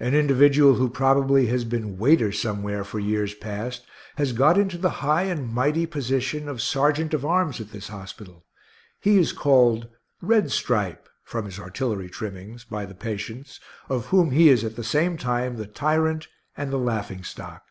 An 0.00 0.12
individual 0.12 0.74
who 0.74 0.88
probably 0.90 1.46
has 1.46 1.64
been 1.64 1.98
waiter 1.98 2.32
somewhere 2.32 2.82
for 2.82 2.98
years 2.98 3.32
past 3.32 3.86
has 4.16 4.32
got 4.32 4.58
into 4.58 4.76
the 4.76 4.90
high 5.06 5.22
and 5.22 5.48
mighty 5.54 5.86
position 5.86 6.48
of 6.48 6.60
sergeant 6.60 7.14
of 7.14 7.24
arms 7.24 7.60
at 7.60 7.70
this 7.70 7.86
hospital; 7.86 8.44
he 8.98 9.18
is 9.18 9.32
called 9.32 9.86
"Red 10.20 10.50
Stripe" 10.50 11.08
(from 11.22 11.44
his 11.44 11.60
artillery 11.60 12.08
trimmings) 12.10 12.64
by 12.64 12.86
the 12.86 12.94
patients, 12.96 13.60
of 13.88 14.06
whom 14.06 14.32
he 14.32 14.48
is 14.48 14.64
at 14.64 14.74
the 14.74 14.82
same 14.82 15.16
time 15.16 15.54
the 15.54 15.66
tyrant 15.68 16.26
and 16.56 16.72
the 16.72 16.76
laughing 16.76 17.22
stock. 17.22 17.62